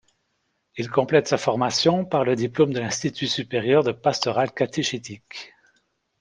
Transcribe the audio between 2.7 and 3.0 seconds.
de